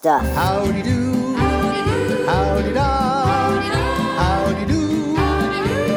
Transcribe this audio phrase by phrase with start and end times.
[0.00, 0.24] Stuff.
[0.34, 1.34] Howdy do.
[2.24, 2.88] Howdy da.
[4.16, 5.14] Howdy do.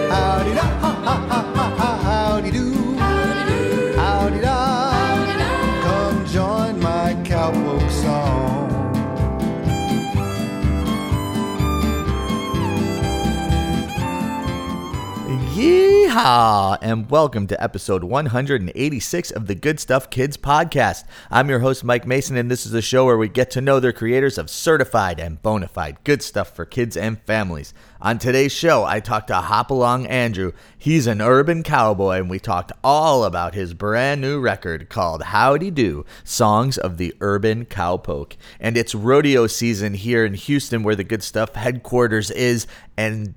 [0.09, 0.65] Howdy da.
[0.83, 1.89] Ha ha ha ha ha.
[2.03, 2.65] Howdy do.
[3.95, 4.57] Howdy da.
[5.85, 8.67] Come join my cowpoke song.
[15.55, 16.72] Yeehaw!
[16.93, 21.05] And welcome to episode 186 of the Good Stuff Kids podcast.
[21.31, 23.79] I'm your host, Mike Mason, and this is a show where we get to know
[23.79, 27.73] the creators of certified and bona fide good stuff for kids and families.
[28.03, 30.51] On today's show, I talked to Hopalong Andrew.
[30.77, 35.71] He's an urban cowboy, and we talked all about his brand new record called Howdy
[35.71, 38.33] Do Songs of the Urban Cowpoke.
[38.59, 43.35] And it's rodeo season here in Houston, where the Good Stuff headquarters is, and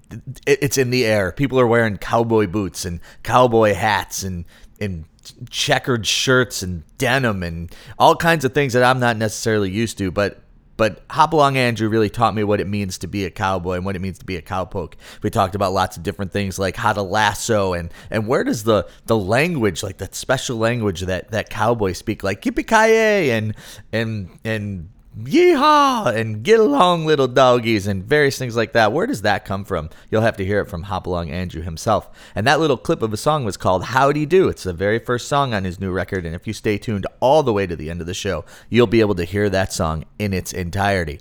[0.48, 1.30] it's in the air.
[1.30, 4.44] People are wearing cowboy boots and cowboy hats and,
[4.80, 5.04] and
[5.48, 10.10] checkered shirts and denim and all kinds of things that I'm not necessarily used to,
[10.10, 10.42] but
[10.76, 13.96] but Hopalong Andrew really taught me what it means to be a cowboy and what
[13.96, 14.94] it means to be a cowpoke.
[15.22, 18.64] We talked about lots of different things like how to lasso and and where does
[18.64, 23.54] the the language like that special language that that cowboys speak like yippee and
[23.92, 28.92] and and yeehaw and get along little doggies and various things like that.
[28.92, 29.88] Where does that come from?
[30.10, 32.10] You'll have to hear it from Hopalong Andrew himself.
[32.34, 34.48] And that little clip of a song was called Howdy Do.
[34.48, 36.26] It's the very first song on his new record.
[36.26, 38.86] And if you stay tuned all the way to the end of the show, you'll
[38.86, 41.20] be able to hear that song in its entirety.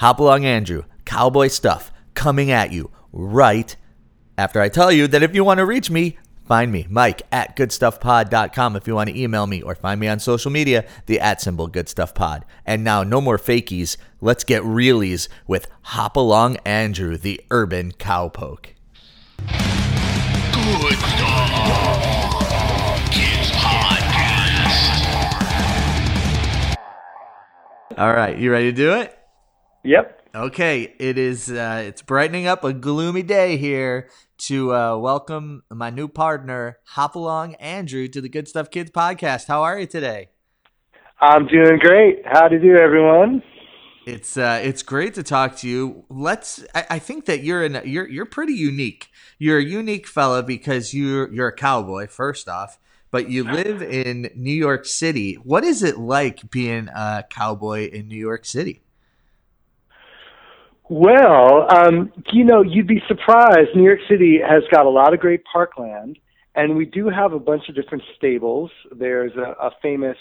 [0.00, 3.76] Hopalong Andrew, cowboy stuff coming at you right
[4.36, 7.56] after I tell you that if you want to reach me, find me, Mike at
[7.56, 11.40] goodstuffpod.com if you want to email me or find me on social media, the at
[11.40, 12.42] symbol goodstuffpod.
[12.64, 13.96] And now, no more fakies.
[14.20, 18.66] Let's get realies with Hopalong Andrew, the urban cowpoke.
[20.78, 21.50] Good Stuff
[23.10, 25.16] Kids Podcast.
[27.98, 29.16] All right, you ready to do it?
[29.84, 30.22] Yep.
[30.34, 31.50] Okay, it is.
[31.50, 37.54] Uh, it's brightening up a gloomy day here to uh, welcome my new partner, Hopalong
[37.56, 39.46] Andrew, to the Good Stuff Kids podcast.
[39.46, 40.30] How are you today?
[41.20, 42.22] I'm doing great.
[42.24, 43.42] How to do, everyone?
[44.06, 46.04] It's uh, it's great to talk to you.
[46.08, 46.64] Let's.
[46.74, 47.80] I, I think that you're in.
[47.84, 49.08] You're you're pretty unique.
[49.38, 52.78] You're a unique fella because you're you're a cowboy first off,
[53.10, 55.34] but you live in New York City.
[55.34, 58.82] What is it like being a cowboy in New York City?
[60.88, 63.70] Well, um, you know, you'd be surprised.
[63.74, 66.16] New York City has got a lot of great parkland,
[66.54, 68.70] and we do have a bunch of different stables.
[68.96, 70.16] There's a, a famous,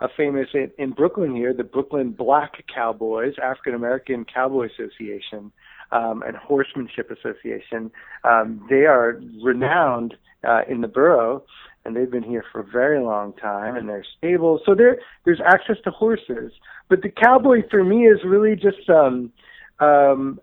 [0.00, 5.50] a famous in, in Brooklyn here, the Brooklyn Black Cowboys, African American Cowboy Association,
[5.90, 7.90] um, and Horsemanship Association.
[8.22, 10.14] Um, they are renowned
[10.46, 11.42] uh, in the borough,
[11.84, 13.74] and they've been here for a very long time.
[13.74, 16.52] And they're stables, so there there's access to horses.
[16.88, 19.32] But the cowboy for me is really just um,
[19.80, 20.40] um,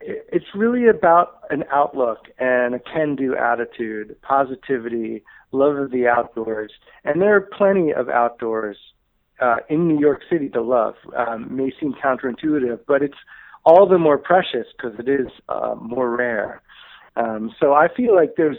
[0.00, 5.22] it- it's really about an outlook and a can-do attitude, positivity,
[5.52, 6.72] love of the outdoors,
[7.04, 8.76] and there are plenty of outdoors
[9.40, 10.94] uh, in New York City to love.
[11.16, 13.16] Um, may seem counterintuitive, but it's
[13.64, 16.62] all the more precious because it is uh, more rare.
[17.16, 18.58] Um, so I feel like there's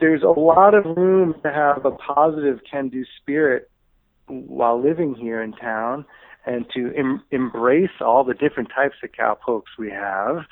[0.00, 3.68] there's a lot of room to have a positive can-do spirit
[4.28, 6.04] while living here in town
[6.48, 10.46] and to em- embrace all the different types of cowpokes we have.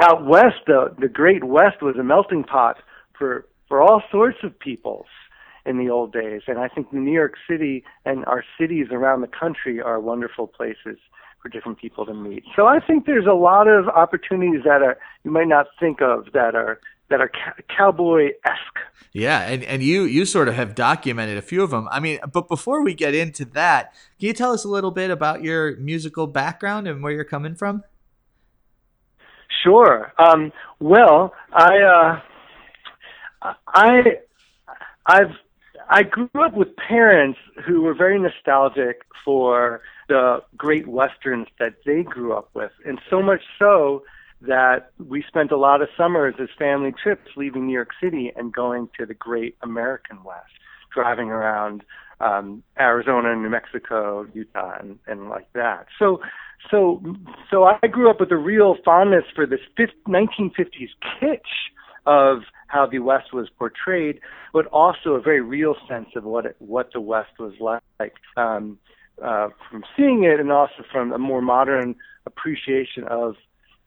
[0.00, 2.76] Out west, the the Great West was a melting pot
[3.18, 5.06] for for all sorts of peoples
[5.66, 9.28] in the old days, and I think New York City and our cities around the
[9.28, 10.98] country are wonderful places
[11.42, 12.44] for different people to meet.
[12.54, 16.32] So I think there's a lot of opportunities that are you might not think of
[16.32, 18.78] that are that are cow- cowboy esque.
[19.12, 21.88] Yeah, and, and you you sort of have documented a few of them.
[21.90, 25.10] I mean, but before we get into that, can you tell us a little bit
[25.10, 27.84] about your musical background and where you're coming from?
[29.62, 30.12] Sure.
[30.18, 32.20] Um, well, I,
[33.42, 34.00] uh, I,
[35.06, 35.32] I've,
[35.88, 42.02] I grew up with parents who were very nostalgic for the great westerns that they
[42.02, 44.02] grew up with, and so much so
[44.46, 48.52] that we spent a lot of summers as family trips leaving New York City and
[48.52, 50.52] going to the great American West,
[50.92, 51.84] driving around
[52.20, 55.86] um, Arizona, New Mexico, Utah, and, and like that.
[55.98, 56.20] So,
[56.70, 57.02] so,
[57.50, 59.60] so I grew up with a real fondness for this
[60.08, 61.40] 1950s kitsch
[62.06, 64.20] of how the West was portrayed,
[64.52, 68.78] but also a very real sense of what it, what the West was like um,
[69.22, 71.94] uh, from seeing it, and also from a more modern
[72.26, 73.36] appreciation of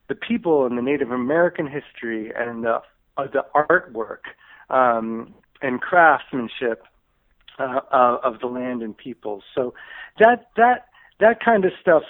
[0.07, 2.81] the people and the Native American history and the
[3.17, 4.19] uh, the artwork
[4.69, 6.83] um, and craftsmanship
[7.59, 7.81] uh,
[8.23, 9.41] of the land and people.
[9.55, 9.73] So
[10.19, 10.87] that that
[11.19, 12.03] that kind of stuff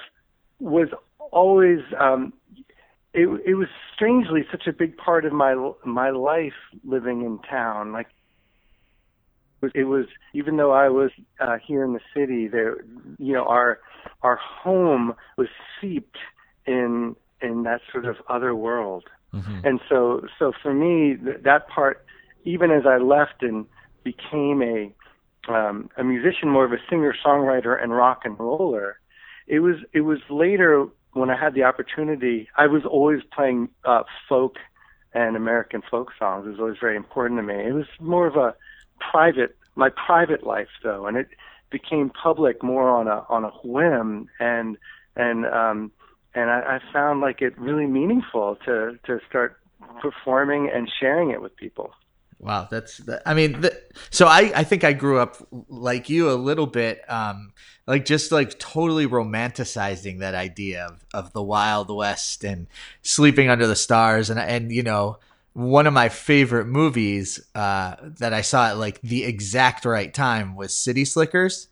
[0.60, 0.90] was
[1.32, 2.34] always um,
[3.14, 6.54] it it was strangely such a big part of my my life
[6.84, 7.92] living in town.
[7.92, 8.08] Like
[9.74, 12.78] it was even though I was uh, here in the city, there
[13.18, 13.80] you know our
[14.22, 15.48] our home was
[15.80, 16.18] seeped
[16.66, 19.06] in in that sort of other world.
[19.34, 19.68] Mm-hmm.
[19.68, 22.06] And so so for me th- that part
[22.44, 23.66] even as I left and
[24.04, 24.94] became a
[25.52, 29.00] um, a musician, more of a singer songwriter and rock and roller,
[29.48, 32.50] it was it was later when I had the opportunity.
[32.58, 34.56] I was always playing uh, folk
[35.14, 36.46] and American folk songs.
[36.46, 37.56] It was always very important to me.
[37.56, 38.56] It was more of a
[39.12, 41.30] private my private life though, and it
[41.70, 44.78] became public more on a on a whim and
[45.16, 45.92] and um
[46.38, 49.58] and I, I found like it really meaningful to to start
[50.02, 51.92] performing and sharing it with people.
[52.40, 53.82] Wow, that's I mean, the,
[54.12, 55.38] so I I think I grew up
[55.68, 57.52] like you a little bit, um,
[57.88, 62.68] like just like totally romanticizing that idea of of the Wild West and
[63.02, 65.18] sleeping under the stars, and and you know
[65.54, 70.56] one of my favorite movies uh, that I saw at like the exact right time
[70.56, 71.68] was City Slickers.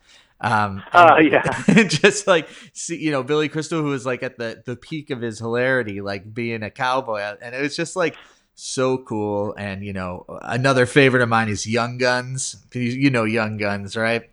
[0.45, 1.63] Um, uh, yeah.
[1.87, 5.21] just like see, you know, Billy Crystal, who was like at the the peak of
[5.21, 8.15] his hilarity, like being a cowboy, and it was just like
[8.53, 9.55] so cool.
[9.57, 12.55] And you know, another favorite of mine is Young Guns.
[12.73, 14.29] You, you know Young Guns, right?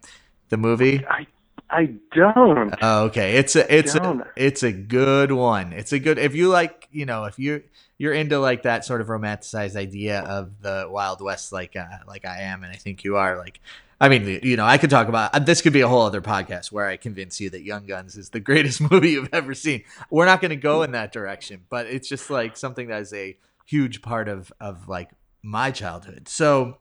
[0.51, 1.05] The movie.
[1.07, 1.27] I
[1.71, 2.75] I don't.
[2.83, 3.37] Oh, okay.
[3.37, 5.73] It's a it's a it's a good one.
[5.73, 7.63] It's a good if you like, you know, if you
[7.97, 12.27] you're into like that sort of romanticized idea of the Wild West like uh, like
[12.27, 13.61] I am and I think you are like
[14.03, 16.73] I mean, you know, I could talk about this could be a whole other podcast
[16.73, 19.85] where I convince you that Young Guns is the greatest movie you've ever seen.
[20.11, 23.13] We're not going to go in that direction, but it's just like something that is
[23.13, 25.11] a huge part of of like
[25.45, 26.29] my childhood.
[26.29, 26.79] So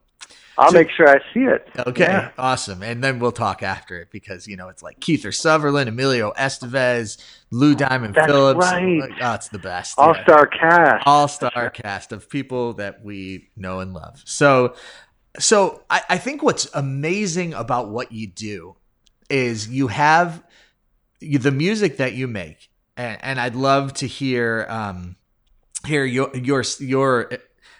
[0.58, 1.68] I'll so, make sure I see it.
[1.78, 2.32] Okay, yeah.
[2.40, 2.82] awesome.
[2.82, 7.24] And then we'll talk after it because you know it's like Kiefer Sutherland, Emilio Estevez,
[7.52, 8.66] Lou Diamond That's Phillips.
[8.66, 9.12] Right.
[9.22, 10.00] Oh, it's the best.
[10.00, 10.60] All star yeah.
[10.60, 11.04] cast.
[11.06, 14.24] All star cast of people that we know and love.
[14.26, 14.74] So,
[15.40, 18.76] so I, I think what's amazing about what you do
[19.30, 20.44] is you have
[21.22, 24.66] the music that you make, and, and I'd love to hear.
[24.70, 25.16] Um,
[25.86, 27.30] hear your your your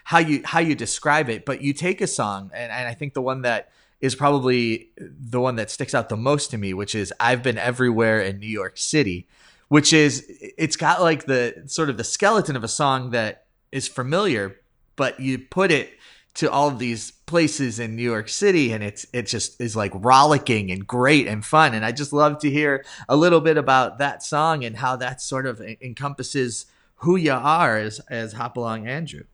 [0.04, 3.14] how you how you describe it but you take a song and, and i think
[3.14, 3.70] the one that
[4.00, 7.58] is probably the one that sticks out the most to me which is i've been
[7.58, 9.28] everywhere in new york city
[9.68, 10.24] which is
[10.58, 14.56] it's got like the sort of the skeleton of a song that is familiar
[14.96, 15.90] but you put it
[16.34, 19.92] to all of these places in New York City and it's it just is like
[19.94, 23.98] rollicking and great and fun and I just love to hear a little bit about
[23.98, 29.24] that song and how that sort of encompasses who you are as as Hopalong Andrew.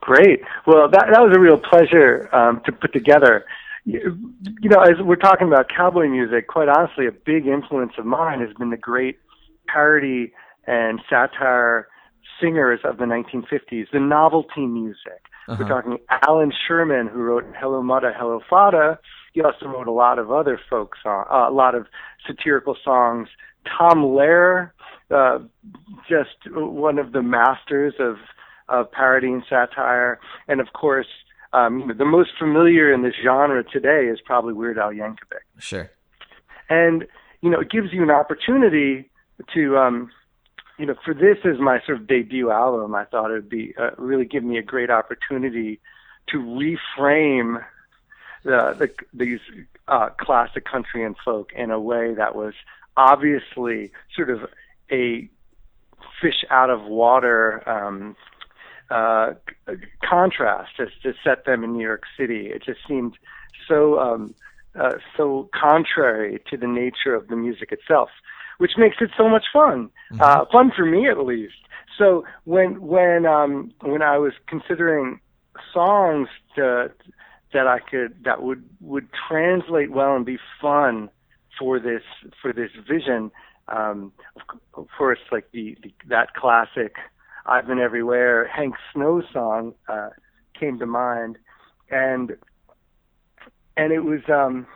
[0.00, 0.42] Great.
[0.66, 3.44] Well, that that was a real pleasure um, to put together.
[3.86, 4.18] You,
[4.60, 8.40] you know, as we're talking about cowboy music, quite honestly, a big influence of mine
[8.40, 9.18] has been the great
[9.66, 10.32] parody
[10.66, 11.88] and satire
[12.40, 15.22] singers of the 1950s, the novelty music.
[15.48, 15.56] Uh-huh.
[15.60, 18.98] We're talking Allan Sherman, who wrote "Hello Muddah, Hello Fadduh."
[19.32, 21.86] He also wrote a lot of other folk songs, uh, a lot of
[22.26, 23.28] satirical songs.
[23.66, 24.70] Tom Lehrer,
[25.10, 25.38] uh,
[26.08, 28.16] just one of the masters of
[28.68, 31.08] of parody and satire, and of course,
[31.52, 35.44] um, the most familiar in this genre today is probably Weird Al Yankovic.
[35.58, 35.90] Sure.
[36.70, 37.06] And
[37.42, 39.10] you know, it gives you an opportunity
[39.52, 40.10] to, um,
[40.78, 43.74] you know, for this as my sort of debut album, I thought it would be
[43.78, 45.80] uh, really give me a great opportunity
[46.28, 47.64] to reframe
[48.44, 49.40] the, the these
[49.88, 52.54] uh, classic country and folk in a way that was
[52.96, 54.48] obviously sort of
[54.90, 55.28] a
[56.20, 58.16] fish out of water um,
[58.90, 59.32] uh,
[60.02, 62.48] contrast to, to set them in New York City.
[62.48, 63.16] It just seemed
[63.68, 64.34] so um,
[64.78, 68.10] uh, so contrary to the nature of the music itself,
[68.58, 70.20] which makes it so much fun, mm-hmm.
[70.20, 71.54] uh, fun for me at least.
[71.98, 75.20] So when when um, when I was considering
[75.72, 76.90] songs to,
[77.52, 81.08] that I could that would would translate well and be fun
[81.58, 82.02] for this
[82.42, 83.30] for this vision,
[83.68, 84.12] um,
[84.74, 86.96] of, course, like the, the that classic
[87.46, 90.10] "I've Been Everywhere" Hank Snow song uh,
[90.58, 91.38] came to mind,
[91.90, 92.36] and
[93.76, 94.66] and it was um,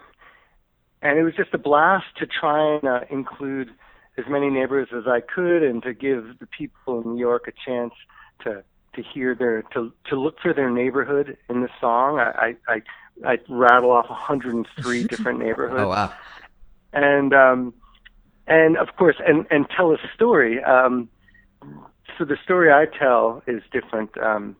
[1.02, 3.70] and it was just a blast to try and uh, include
[4.16, 7.52] as many neighbors as I could, and to give the people in New York a
[7.64, 7.94] chance
[8.44, 8.64] to
[8.94, 12.18] to hear their to to look for their neighborhood in the song.
[12.18, 12.82] I I
[13.24, 15.80] I, I rattle off 103 different neighborhoods.
[15.80, 16.12] Oh wow!
[16.92, 17.74] And um,
[18.46, 20.62] and of course, and and tell a story.
[20.62, 21.08] Um,
[22.16, 24.18] so the story I tell is different.
[24.18, 24.56] Um,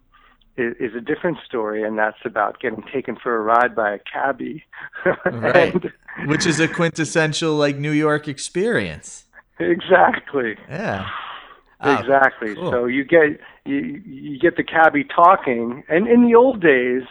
[0.58, 3.98] is, is a different story, and that's about getting taken for a ride by a
[3.98, 4.64] cabbie.
[5.24, 5.74] Right.
[6.18, 9.24] And- Which is a quintessential like New York experience.
[9.58, 10.56] exactly.
[10.68, 11.06] Yeah.
[11.80, 12.56] Oh, exactly.
[12.56, 12.72] cool.
[12.72, 17.04] So you get you you get the cabbie talking, and in the old days,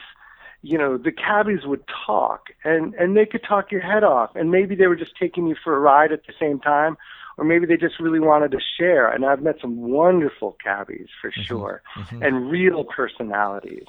[0.62, 4.52] you know, the cabbies would talk, and and they could talk your head off, and
[4.52, 6.98] maybe they were just taking you for a ride at the same time,
[7.38, 9.08] or maybe they just really wanted to share.
[9.10, 11.82] And I've met some wonderful cabbies for sure,
[12.22, 13.86] and real personalities.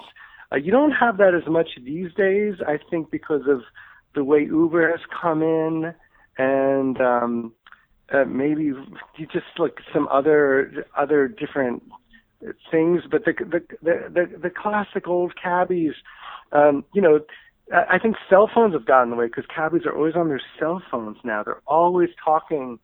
[0.53, 3.63] Uh, you don't have that as much these days, I think, because of
[4.15, 5.95] the way Uber has come in,
[6.39, 7.53] and um,
[8.13, 11.83] uh, maybe you just like some other other different
[12.71, 13.03] things.
[13.11, 15.95] But the the the the, the classic old cabbies,
[16.53, 17.21] um, you know.
[17.73, 20.29] I I think cell phones have gotten in the way because cabbies are always on
[20.29, 21.43] their cell phones now.
[21.43, 22.79] They're always talking,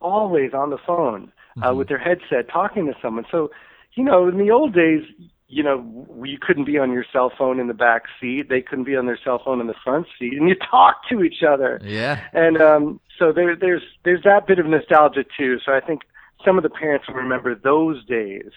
[0.00, 1.32] always on the phone
[1.66, 3.24] uh, with their headset talking to someone.
[3.30, 3.50] So,
[3.94, 5.02] you know, in the old days,
[5.48, 8.48] you know, you couldn't be on your cell phone in the back seat.
[8.48, 11.22] They couldn't be on their cell phone in the front seat, and you talk to
[11.22, 11.80] each other.
[11.82, 12.20] Yeah.
[12.32, 15.58] And um, so there, there's there's that bit of nostalgia too.
[15.64, 16.02] So I think
[16.44, 18.50] some of the parents will remember those days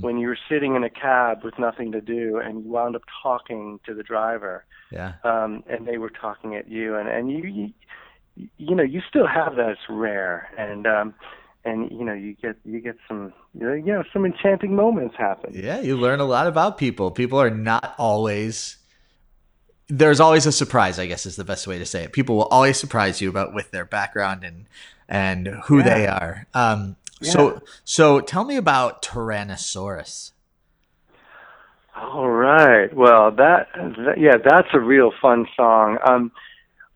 [0.00, 3.02] when you were sitting in a cab with nothing to do, and you wound up
[3.22, 5.14] talking to the driver, Yeah.
[5.22, 7.70] um, and they were talking at you, and and you, you
[8.36, 9.70] you know you still have that.
[9.70, 11.14] It's rare, and um,
[11.64, 15.52] and you know you get you get some you know, some enchanting moments happen.
[15.54, 17.10] Yeah, you learn a lot about people.
[17.10, 18.78] People are not always
[19.88, 22.12] there's always a surprise, I guess is the best way to say it.
[22.12, 24.66] People will always surprise you about with their background and
[25.08, 26.46] and who they are.
[26.54, 30.32] Um so so tell me about Tyrannosaurus.
[31.96, 32.94] All right.
[32.94, 35.96] Well, that, that yeah, that's a real fun song.
[36.06, 36.30] Um,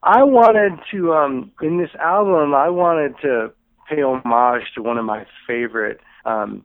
[0.02, 3.52] I wanted to um, in this album, I wanted to
[3.88, 6.64] pay homage to one of my favorite um,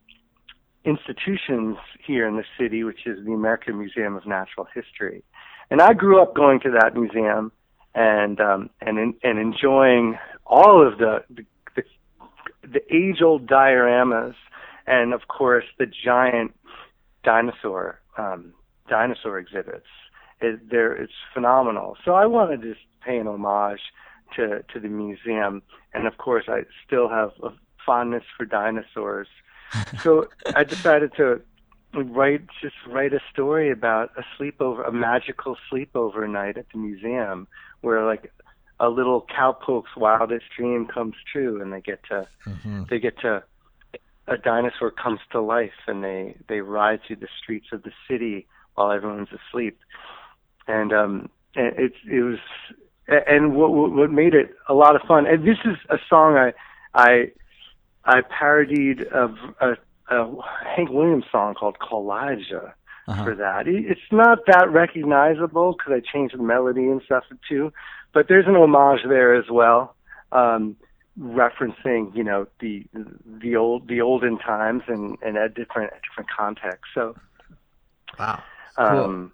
[0.86, 5.24] institutions here in the city, which is the American Museum of Natural History.
[5.70, 7.52] And I grew up going to that museum
[7.94, 11.84] and um, and in, and enjoying all of the the, the,
[12.62, 14.36] the age-old dioramas,
[14.88, 16.54] and of course the giant
[17.24, 18.54] dinosaur um,
[18.88, 19.88] dinosaur exhibits.
[20.42, 21.96] It, there, it's phenomenal.
[22.04, 22.76] So I wanted to
[23.06, 23.82] just pay an homage
[24.36, 25.62] to to the museum,
[25.94, 27.50] and of course I still have a
[27.86, 29.28] fondness for dinosaurs.
[30.02, 31.42] so I decided to
[31.94, 37.48] write just write a story about a sleepover, a magical sleepover night at the museum,
[37.82, 38.32] where like
[38.80, 42.28] a little cowpoke's wildest dream comes true, and they get to
[42.90, 43.44] they get to
[44.28, 48.48] a dinosaur comes to life and they they ride through the streets of the city
[48.74, 49.80] while everyone's asleep.
[50.68, 52.40] And um it's it was
[53.08, 56.54] and what what made it a lot of fun and this is a song i
[56.94, 57.32] i
[58.06, 59.74] i parodied of a,
[60.10, 60.32] a
[60.76, 62.74] hank williams song called Kaw-Liga
[63.24, 63.68] for that.
[63.68, 67.72] It's not that recognizable because i changed the melody and stuff too
[68.14, 69.96] but there's an homage there as well
[70.32, 70.76] um
[71.20, 72.86] referencing you know the
[73.42, 76.88] the old the olden times and and at different different contexts.
[76.94, 77.16] So
[78.20, 78.44] Wow.
[78.78, 79.32] um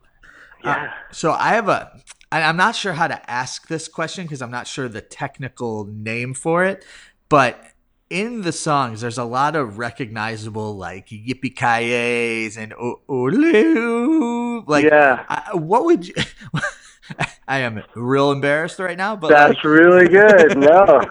[0.63, 1.91] yeah So I have a
[2.31, 5.85] I- I'm not sure how to ask this question because I'm not sure the technical
[5.85, 6.85] name for it,
[7.29, 7.61] but
[8.09, 14.85] in the songs, there's a lot of recognizable like yippee ki and o- ole like
[14.85, 15.25] Yeah.
[15.29, 16.13] I, what would you
[17.47, 21.01] I am real embarrassed right now, but that's like, really good no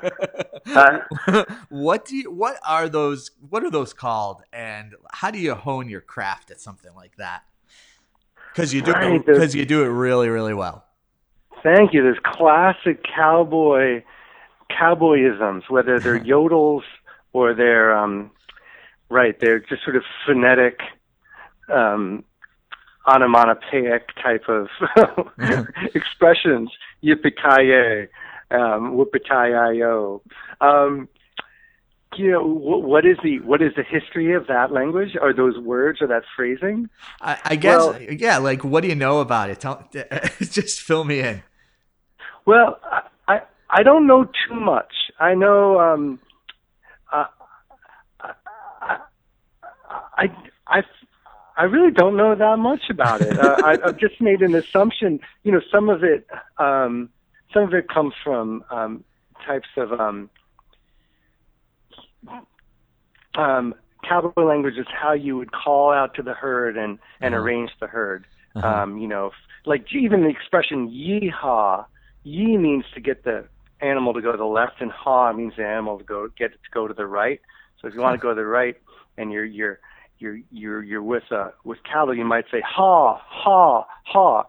[0.74, 5.54] uh, what do you what are those what are those called and how do you
[5.54, 7.42] hone your craft at something like that?
[8.52, 10.84] Because you do Right, because you do it really really well.
[11.62, 12.02] thank you.
[12.02, 14.02] There's classic cowboy
[14.70, 16.82] cowboyisms whether they're yodels
[17.32, 18.30] or they're um
[19.08, 20.80] right they're just sort of phonetic
[21.72, 22.24] um
[23.06, 24.68] onomatopoeic type of
[25.94, 26.70] expressions.
[27.02, 28.08] Yippee
[28.50, 29.82] um whoopee
[30.60, 31.08] um
[32.16, 36.02] you know what is the what is the history of that language are those words
[36.02, 36.88] or that phrasing
[37.20, 38.38] I, I guess Well- yeah.
[38.38, 39.60] Like, what do you know about it?
[39.60, 39.88] Tell,
[40.40, 41.42] just fill me in.
[42.46, 42.80] Well,
[43.28, 44.92] I I, don't know too much.
[45.20, 46.18] I know um,
[47.12, 47.26] uh,
[48.20, 48.96] I,
[49.90, 50.26] I
[50.66, 50.82] I
[51.56, 53.38] I really don't know that much about it.
[53.38, 55.20] uh, I, I've just made an assumption.
[55.44, 56.26] You know, some of it
[56.58, 57.10] um,
[57.52, 59.04] some of it comes from um,
[59.46, 60.30] types of um,
[63.36, 63.74] um,
[64.08, 67.86] cowboy language is how you would call out to the herd and and arrange the
[67.86, 68.26] herd.
[68.54, 69.30] Um, you know,
[69.64, 71.84] like even the expression yeehaw,
[72.24, 73.46] yee means to get the
[73.80, 76.60] animal to go to the left, and haw means the animal to go get it
[76.64, 77.40] to go to the right.
[77.80, 78.76] So if you want to go to the right,
[79.16, 79.78] and you're you're
[80.18, 84.44] you're you're you're with uh with cattle, you might say ha ha ha,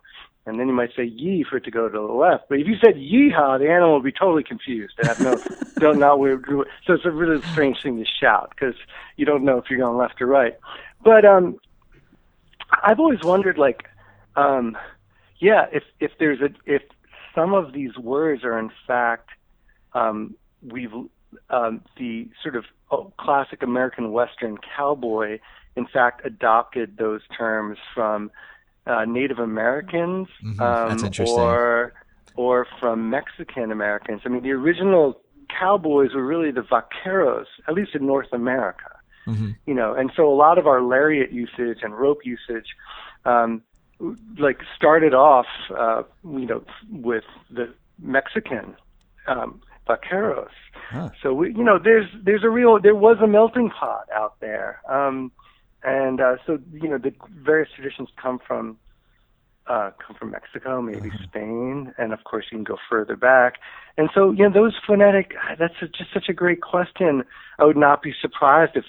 [0.46, 2.46] and then you might say yee for it to go to the left.
[2.50, 4.96] But if you said yeehaw, the animal would be totally confused.
[5.02, 5.36] They have no
[5.78, 6.42] don't know where.
[6.86, 8.76] So it's a really strange thing to shout because
[9.18, 10.58] you don't know if you're going left or right.
[11.04, 11.60] But um,
[12.84, 13.86] I've always wondered, like,
[14.36, 14.78] um,
[15.40, 16.82] yeah, if if there's a if
[17.36, 19.30] some of these words are in fact
[19.94, 20.92] um, we've
[21.50, 25.40] um, the sort of oh, classic American Western cowboy,
[25.76, 28.32] in fact, adopted those terms from
[28.88, 31.94] uh, Native Americans Mhm, um, or
[32.36, 34.22] or from Mexican Americans.
[34.26, 38.90] I mean, the original cowboys were really the vaqueros, at least in North America.
[39.28, 39.56] Mhm.
[39.66, 42.76] You know, and so a lot of our lariat usage and rope usage,
[43.26, 43.62] um,
[44.40, 45.46] like started off,
[45.78, 48.76] uh, you know, with the Mexican
[49.28, 50.50] um, vaqueros.
[50.90, 51.10] Huh.
[51.22, 54.82] So we, you know, there's there's a real there was a melting pot out there,
[54.90, 55.32] um,
[55.84, 58.78] and uh, so you know the various traditions come from
[59.68, 63.56] uh, come from Mexico, maybe Spain, and of course you can go further back.
[63.98, 67.24] And so you know those phonetic that's a, just such a great question.
[67.60, 68.86] I would not be surprised if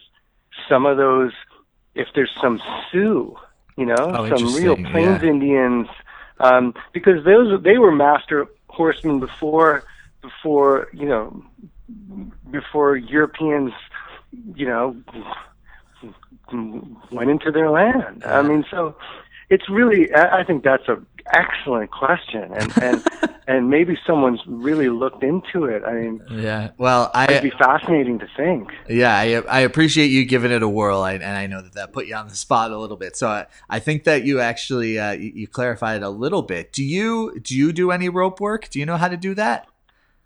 [0.68, 1.32] some of those,
[1.94, 3.36] if there's some Sioux,
[3.76, 5.28] you know, Oh, some real Plains yeah.
[5.28, 5.88] Indians,
[6.40, 9.84] um, because those they were master horsemen before
[10.20, 11.44] before you know
[12.50, 13.72] before Europeans,
[14.54, 14.96] you know,
[17.10, 18.24] went into their land.
[18.24, 18.96] I mean, so
[19.50, 20.12] it's really.
[20.14, 23.04] I I think that's an excellent question, and and
[23.46, 25.82] and maybe someone's really looked into it.
[25.84, 26.70] I mean, Yeah.
[26.78, 28.70] Well, it'd be fascinating to think.
[28.88, 31.92] yeah I, I appreciate you giving it a whirl, I, and I know that that
[31.92, 33.16] put you on the spot a little bit.
[33.16, 36.72] So I, I think that you actually uh, you, you clarified a little bit.
[36.72, 38.68] Do you do you do any rope work?
[38.70, 39.68] Do you know how to do that?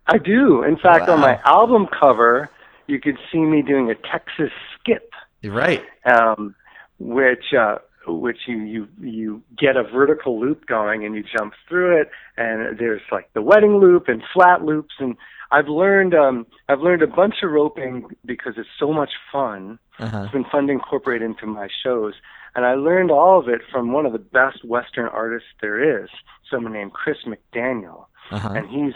[0.07, 0.63] I do.
[0.63, 2.49] In fact, on my album cover,
[2.87, 5.11] you could see me doing a Texas skip.
[5.41, 5.83] You're right.
[6.05, 6.55] um,
[6.99, 12.01] which uh, which you, you you get a vertical loop going and you jump through
[12.01, 15.15] it, and there's like the wedding loop and flat loops, and
[15.51, 19.77] I've learned um, I've learned a bunch of roping because it's so much fun.
[19.99, 20.23] Uh-huh.
[20.23, 22.13] It's been fun to incorporate into my shows,
[22.55, 26.09] and I learned all of it from one of the best Western artists there is,
[26.49, 28.53] someone named Chris McDaniel Uh-huh.
[28.55, 28.93] and he's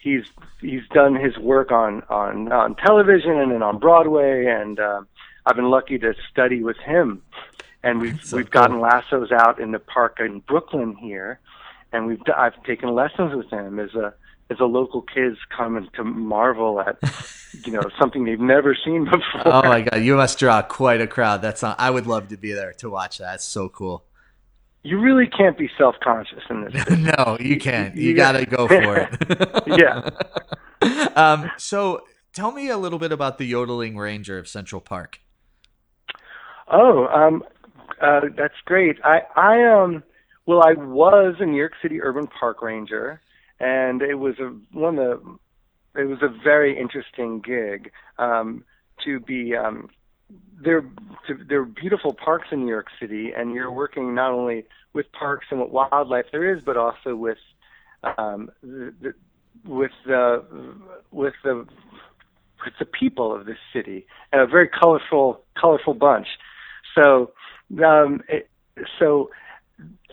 [0.00, 0.24] he's
[0.60, 5.02] he's done his work on on on television and then on Broadway, and uh,
[5.48, 7.22] I've been lucky to study with him.
[7.82, 8.62] And we've So we've cool.
[8.62, 11.40] gotten lassos out in the park in Brooklyn here,
[11.92, 14.12] and we've I've taken lessons with him as a
[14.50, 16.98] as a local kids come to marvel at
[17.64, 19.42] you know something they've never seen before.
[19.46, 21.40] Oh my god, you must draw quite a crowd.
[21.40, 23.30] That's not, I would love to be there to watch that.
[23.30, 24.04] That's so cool.
[24.82, 26.90] You really can't be self conscious in this.
[26.98, 27.94] no, you can't.
[27.94, 29.62] You got to go for it.
[29.66, 30.10] Yeah.
[31.14, 35.20] Um, so tell me a little bit about the yodeling ranger of Central Park.
[36.70, 37.42] Oh, um,
[38.00, 38.96] uh, that's great.
[39.04, 40.02] I, I, um,
[40.46, 43.20] well, I was a New York City urban park ranger,
[43.60, 48.64] and it was a one of the, it was a very interesting gig um,
[49.04, 49.54] to be.
[49.56, 49.88] Um,
[50.60, 50.82] there,
[51.26, 55.06] to, there are beautiful parks in New York City, and you're working not only with
[55.12, 57.38] parks and what wildlife there is, but also with,
[58.18, 59.14] um, the, the,
[59.64, 60.44] with the,
[61.10, 61.64] with the,
[62.64, 66.26] with the people of this city, and a very colorful, colorful bunch.
[66.94, 67.32] So,
[67.84, 68.48] um, it,
[68.98, 69.30] so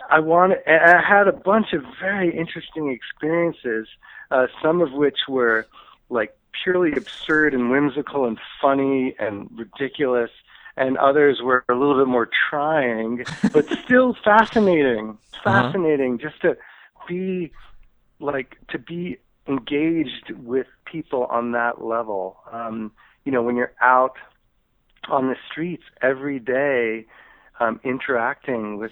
[0.09, 3.87] I wanted, I had a bunch of very interesting experiences,
[4.31, 5.67] uh, some of which were
[6.09, 10.31] like purely absurd and whimsical and funny and ridiculous,
[10.77, 16.57] and others were a little bit more trying, but still fascinating, fascinating just to
[17.07, 17.51] be
[18.19, 22.37] like to be engaged with people on that level.
[22.51, 22.91] Um,
[23.25, 24.17] you know, when you're out
[25.09, 27.05] on the streets every day,
[27.59, 28.91] um, interacting with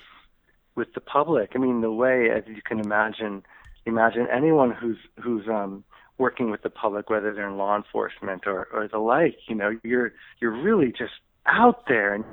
[0.76, 1.52] with the public.
[1.56, 3.44] I mean, the way as you can imagine,
[3.86, 5.84] imagine anyone who's who's um,
[6.18, 9.38] working with the public, whether they're in law enforcement or or the like.
[9.48, 11.14] You know, you're you're really just
[11.46, 12.24] out there and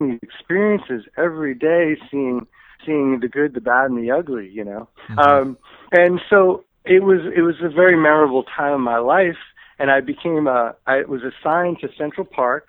[0.00, 2.46] these experiences every day, seeing
[2.84, 4.48] seeing the good, the bad, and the ugly.
[4.48, 4.88] You know,
[5.18, 5.56] um,
[5.92, 9.36] and so it was it was a very memorable time in my life,
[9.82, 12.68] and I became a I was assigned to Central Park.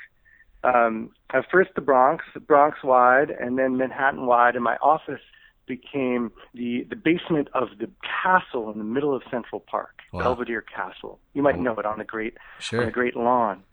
[0.65, 5.21] Um, at first the Bronx, Bronx wide, and then Manhattan wide, and my office
[5.67, 7.89] became the the basement of the
[8.21, 10.21] castle in the middle of Central Park, Wow.
[10.23, 11.19] Belvedere Castle.
[11.33, 12.81] You might know it on the great on Sure.
[12.83, 13.63] a great lawn,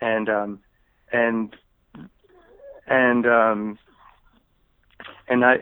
[0.00, 0.60] and um,
[1.12, 1.56] and
[2.86, 3.78] and um,
[5.28, 5.54] and I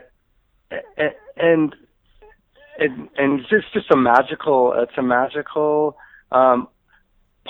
[0.72, 1.74] a- and
[2.78, 4.72] and and it's just just a magical.
[4.76, 5.96] It's a magical
[6.32, 6.68] um,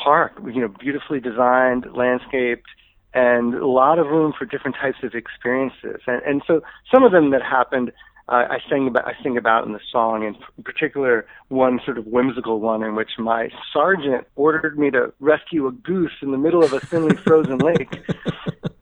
[0.06, 0.38] park.
[0.44, 2.68] You know, beautifully designed, landscaped,
[3.12, 6.00] and a lot of room for different types of experiences.
[6.06, 6.60] And, and so
[6.94, 7.90] some of them that happened,
[8.28, 12.06] uh, I sing about I sing about in the song, in particular one sort of
[12.06, 16.62] whimsical one in which my sergeant ordered me to rescue a goose in the middle
[16.62, 17.98] of a thinly frozen lake,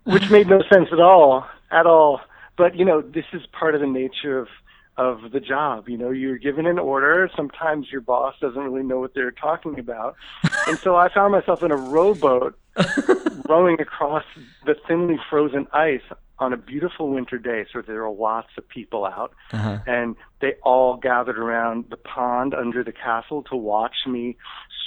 [0.04, 2.20] which made no sense at all, at all.
[2.58, 4.48] But you know, this is part of the nature of
[4.96, 5.88] of the job.
[5.88, 7.28] You know, you're given an order.
[7.36, 10.16] Sometimes your boss doesn't really know what they're talking about.
[10.66, 12.58] And so I found myself in a rowboat
[13.48, 14.24] rowing across
[14.64, 16.00] the thinly frozen ice
[16.38, 17.66] on a beautiful winter day.
[17.70, 19.34] So there were lots of people out.
[19.52, 19.80] Uh-huh.
[19.86, 24.38] And they all gathered around the pond under the castle to watch me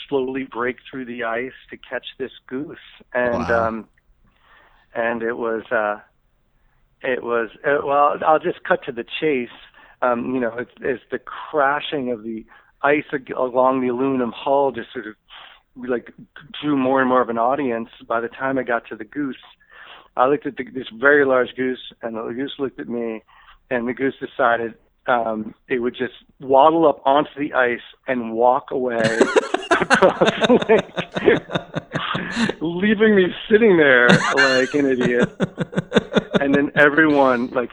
[0.09, 2.77] slowly break through the ice to catch this goose.
[3.13, 3.67] And, Wow.
[3.67, 3.87] um,
[4.95, 5.99] and it was, uh,
[7.03, 9.49] it was, uh, well, I'll just cut to the chase
[10.01, 12.45] um, you know, as, as the crashing of the
[12.81, 15.15] ice ag- along the aluminum hull just sort of
[15.87, 16.13] like
[16.61, 17.89] drew more and more of an audience.
[18.07, 19.37] By the time I got to the goose,
[20.15, 23.21] I looked at the, this very large goose, and the goose looked at me,
[23.69, 24.73] and the goose decided
[25.07, 28.97] um, it would just waddle up onto the ice and walk away
[29.71, 35.29] across the lake, leaving me sitting there like an idiot.
[36.41, 37.69] And then everyone, like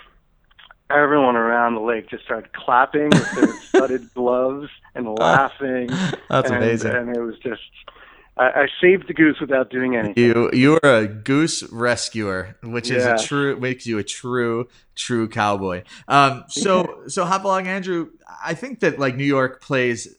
[0.90, 5.88] everyone around the lake just started clapping with their studded gloves and laughing.
[6.28, 6.92] That's and, amazing.
[6.92, 7.62] And it was just,
[8.36, 10.22] I, I saved the goose without doing anything.
[10.22, 15.28] You you are a goose rescuer, which is a true makes you a true true
[15.28, 15.84] cowboy.
[16.08, 18.10] Um, so so hop along, Andrew.
[18.44, 20.16] I think that like New York plays,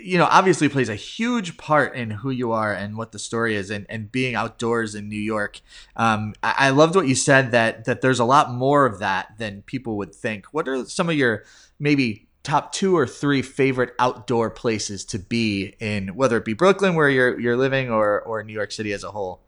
[0.00, 3.54] you know, obviously plays a huge part in who you are and what the story
[3.54, 5.60] is, and, and being outdoors in New York.
[5.94, 9.38] Um, I, I loved what you said that that there's a lot more of that
[9.38, 10.46] than people would think.
[10.46, 11.44] What are some of your
[11.78, 16.94] maybe top two or three favorite outdoor places to be in, whether it be Brooklyn
[16.94, 19.40] where you're you're living or or New York City as a whole?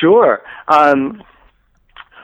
[0.00, 0.42] Sure.
[0.68, 1.22] Um,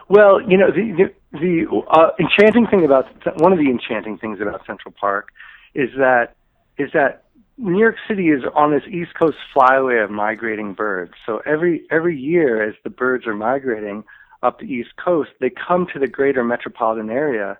[0.09, 3.07] well, you know, the the, the uh, enchanting thing about
[3.41, 5.29] one of the enchanting things about Central Park
[5.75, 6.35] is that
[6.79, 7.25] is that
[7.57, 11.13] New York City is on this East Coast flyway of migrating birds.
[11.27, 14.05] So every every year, as the birds are migrating
[14.43, 17.59] up the East Coast, they come to the greater metropolitan area,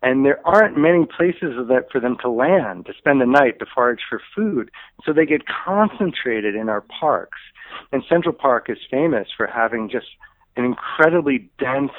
[0.00, 3.66] and there aren't many places that for them to land to spend the night to
[3.74, 4.70] forage for food.
[5.04, 7.38] So they get concentrated in our parks.
[7.90, 10.06] And Central Park is famous for having just
[10.56, 11.92] an incredibly dense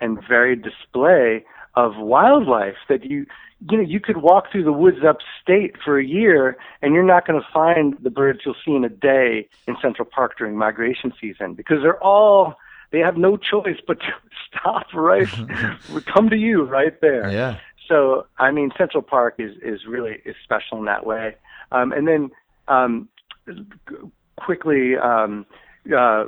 [0.00, 1.44] and varied display
[1.76, 3.26] of wildlife that you
[3.68, 7.26] you know you could walk through the woods upstate for a year and you're not
[7.26, 11.12] going to find the birds you'll see in a day in Central Park during migration
[11.20, 12.54] season because they're all
[12.90, 14.12] they have no choice but to
[14.48, 15.28] stop right
[16.06, 17.58] come to you right there Yeah.
[17.88, 21.36] so I mean, Central Park is is really is special in that way.
[21.72, 22.30] Um, and then
[22.68, 23.08] um,
[24.36, 25.46] quickly um,
[25.94, 26.24] uh,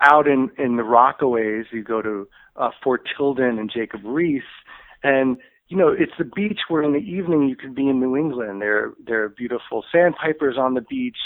[0.00, 4.42] out in in the Rockaways, you go to uh, Fort Tilden and Jacob Riis,
[5.02, 5.36] and
[5.68, 8.60] you know it's the beach where in the evening you could be in New England.
[8.60, 11.18] There there are beautiful sandpipers on the beach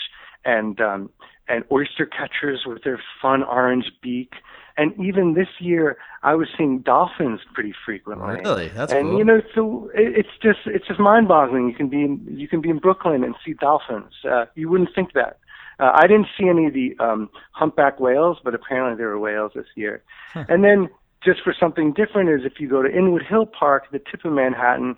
[0.44, 1.10] and um,
[1.48, 4.32] and oyster catchers with their fun orange beak.
[4.76, 8.68] And even this year, I was seeing dolphins pretty frequently Really?
[8.68, 9.18] That's and cool.
[9.18, 12.60] you know so it, it's just it's just mind-boggling you can be in, you can
[12.60, 15.38] be in brooklyn and see dolphins uh, you wouldn't think that
[15.80, 19.52] uh, i didn't see any of the um humpback whales but apparently there were whales
[19.54, 20.02] this year
[20.34, 20.88] and then
[21.24, 24.32] just for something different is if you go to inwood hill park the tip of
[24.32, 24.96] manhattan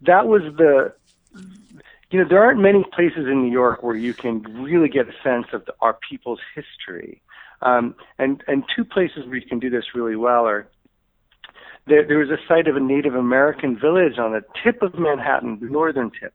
[0.00, 0.92] that was the
[2.10, 5.12] you know there aren't many places in new york where you can really get a
[5.22, 7.20] sense of the, our people's history
[7.62, 10.68] um, and and two places where you can do this really well are
[11.88, 15.58] there, there was a site of a Native American village on the tip of Manhattan,
[15.60, 16.34] the northern tip,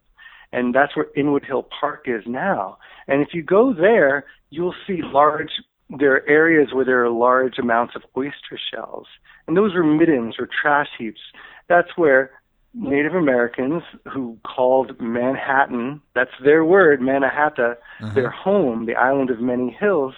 [0.52, 2.78] and that's where Inwood Hill Park is now.
[3.08, 5.52] And if you go there, you'll see large.
[5.90, 9.08] There are areas where there are large amounts of oyster shells,
[9.48, 11.20] and those are middens or trash heaps.
[11.68, 12.32] That's where
[12.74, 18.14] Native Americans who called Manhattan, that's their word, Mannahatta, uh-huh.
[18.14, 20.16] their home, the island of many hills,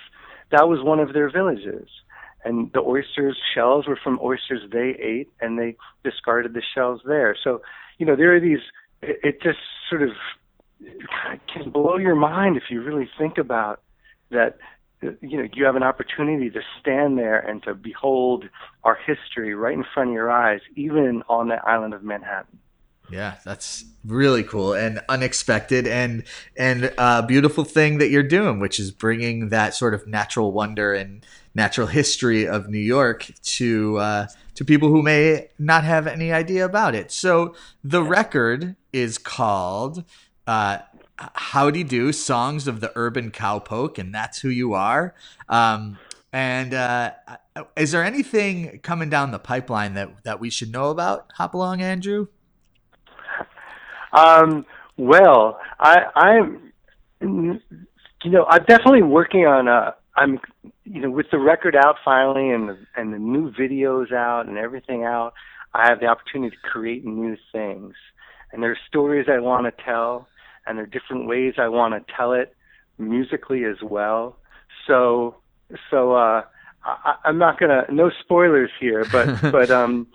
[0.52, 1.90] that was one of their villages.
[2.46, 7.36] And the oysters shells were from oysters they ate and they discarded the shells there.
[7.44, 7.62] So
[7.98, 8.60] you know there are these
[9.02, 10.10] it, it just sort of
[11.54, 13.82] can blow your mind if you really think about
[14.30, 14.58] that
[15.22, 18.46] you know you have an opportunity to stand there and to behold
[18.84, 22.60] our history right in front of your eyes even on the island of manhattan
[23.10, 26.24] Yeah, that's really cool and unexpected and
[26.58, 30.94] and a beautiful thing that you're doing, which is bringing that sort of natural wonder
[30.94, 36.32] and natural history of New York to uh, to people who may not have any
[36.32, 37.12] idea about it.
[37.12, 40.04] So the record is called
[40.48, 40.80] uh,
[41.18, 45.16] Howdy Do Songs of the Urban Cowpoke, and that's who you are.
[45.48, 45.98] Um,
[46.34, 47.12] and uh,
[47.78, 51.32] is there anything coming down the pipeline that, that we should know about?
[51.36, 52.28] Hop along, Andrew.
[54.12, 54.66] Um,
[54.98, 56.72] well, I, I'm,
[57.22, 57.62] you
[58.26, 59.96] know, I'm definitely working on a.
[60.18, 60.40] I'm,
[60.86, 64.58] you know, with the record out finally, and the, and the new videos out, and
[64.58, 65.34] everything out.
[65.74, 67.96] I have the opportunity to create new things,
[68.54, 70.30] and there are stories I want to tell,
[70.66, 72.56] and there are different ways I want to tell it
[72.98, 74.38] musically as well.
[74.88, 75.36] So,
[75.90, 76.44] so uh,
[76.84, 80.08] I, I'm not gonna no spoilers here, but but um,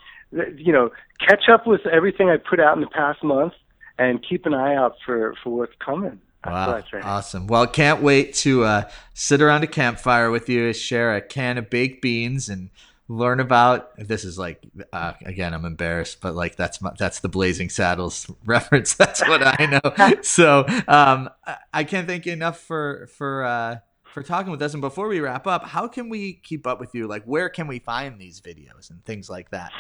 [0.57, 0.91] you know,
[1.27, 3.55] catch up with everything I put out in the past month
[3.99, 6.21] and keep an eye out for for what's coming.
[6.47, 7.47] Wow, awesome!
[7.49, 11.69] Well, can't wait to uh, sit around a campfire with you, share a can of
[11.69, 12.71] baked beans, and
[13.11, 13.91] learn about.
[13.97, 18.31] This is like uh, again, I'm embarrassed, but like that's my, that's the Blazing Saddles
[18.45, 18.95] reference.
[18.95, 20.17] That's what I know.
[20.23, 21.29] so um,
[21.75, 23.45] I can't thank you enough for for.
[23.45, 23.77] Uh,
[24.13, 24.73] for talking with us.
[24.73, 27.07] And before we wrap up, how can we keep up with you?
[27.07, 29.71] Like, where can we find these videos and things like that?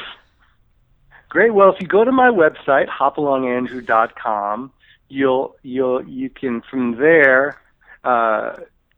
[1.28, 1.52] Great.
[1.52, 4.72] Well, if you go to my website, hopalongandrew.com,
[5.08, 7.60] you'll you'll you can from there
[8.04, 8.54] uh,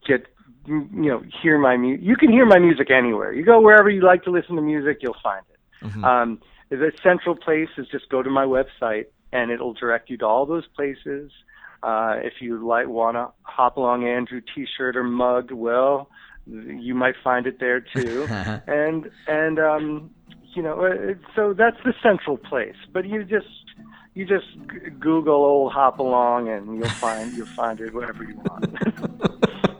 [0.06, 0.26] get
[0.66, 2.04] you know hear my music.
[2.04, 3.32] You can hear my music anywhere.
[3.32, 5.86] You go wherever you like to listen to music, you'll find it.
[5.86, 6.04] Mm-hmm.
[6.04, 10.26] Um, the central place is just go to my website, and it'll direct you to
[10.26, 11.32] all those places.
[11.82, 16.08] Uh, if you like want to Hopalong Andrew T-shirt or mug, well,
[16.46, 18.24] you might find it there too.
[18.66, 20.10] and and um,
[20.54, 22.76] you know, uh, so that's the central place.
[22.92, 23.46] But you just
[24.14, 24.46] you just
[25.00, 29.68] Google old hop along and you'll find you'll find it wherever you want.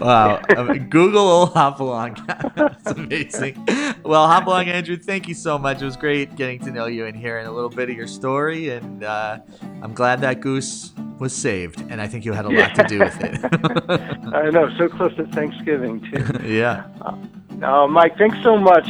[0.00, 0.42] wow.
[0.88, 2.16] Google old hop along.
[2.56, 3.66] That's amazing.
[4.04, 4.96] Well, hop along, Andrew.
[4.96, 5.82] Thank you so much.
[5.82, 8.70] It was great getting to know you and hearing a little bit of your story.
[8.70, 9.38] And uh,
[9.82, 11.80] I'm glad that goose was saved.
[11.90, 13.40] And I think you had a lot to do with it.
[14.34, 14.70] I know.
[14.76, 16.24] So close to Thanksgiving, too.
[16.44, 16.86] yeah.
[17.62, 18.88] Uh, Mike, thanks so much.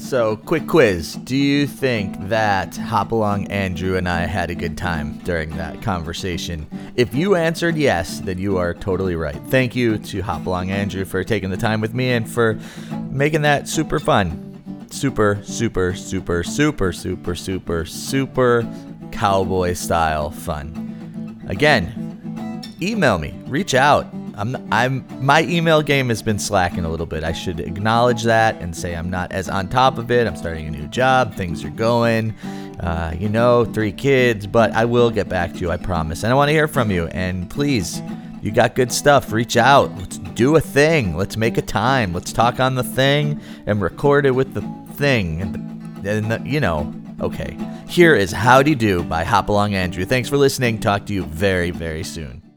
[0.00, 1.14] So, quick quiz.
[1.14, 6.66] Do you think that Hopalong Andrew and I had a good time during that conversation?
[6.96, 9.36] If you answered yes, then you are totally right.
[9.48, 12.58] Thank you to Hopalong Andrew for taking the time with me and for
[13.10, 14.88] making that super fun.
[14.90, 18.66] Super, super, super, super, super, super, super
[19.12, 21.40] cowboy style fun.
[21.46, 24.12] Again, email me, reach out.
[24.36, 27.24] I'm I'm my email game has been slacking a little bit.
[27.24, 30.26] I should acknowledge that and say I'm not as on top of it.
[30.26, 32.34] I'm starting a new job, things are going.
[32.80, 36.22] Uh, you know, three kids, but I will get back to you, I promise.
[36.22, 37.08] And I want to hear from you.
[37.08, 38.00] And please,
[38.40, 39.32] you got good stuff.
[39.32, 39.94] Reach out.
[39.98, 41.14] Let's do a thing.
[41.14, 42.14] Let's make a time.
[42.14, 44.62] Let's talk on the thing and record it with the
[44.94, 45.42] thing.
[45.42, 45.54] And,
[46.02, 46.90] the, and the, you know,
[47.20, 47.54] okay.
[47.86, 50.06] Here is Howdy Do by Hopalong Andrew.
[50.06, 50.78] Thanks for listening.
[50.80, 52.49] Talk to you very, very soon.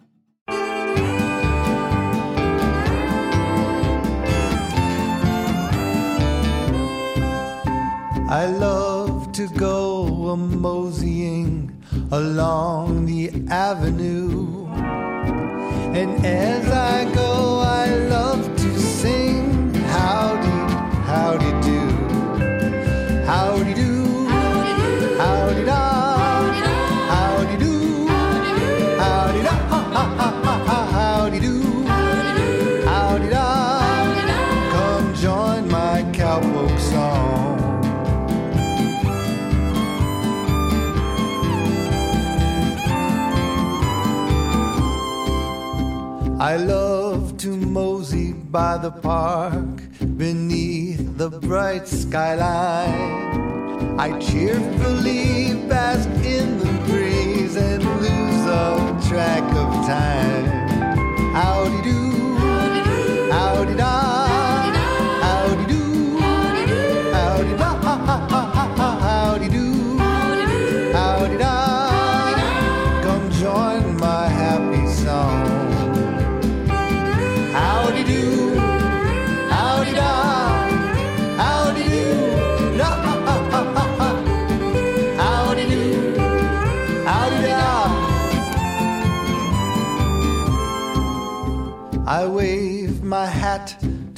[8.33, 11.69] I love to go a moseying
[12.11, 14.65] along the avenue.
[15.93, 20.73] And as I go, I love to sing howdy,
[21.05, 21.82] howdy do,
[46.43, 49.79] I love to mosey by the park
[50.17, 53.39] beneath the bright skyline.
[53.97, 60.45] I cheerfully bask in the breeze and lose all track of time.
[61.31, 63.75] Howdy do, howdy da, howdy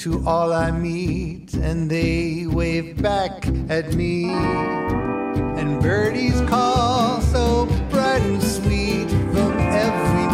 [0.05, 4.29] to all I meet, and they wave back at me.
[4.29, 10.24] And birdies call so bright and sweet from every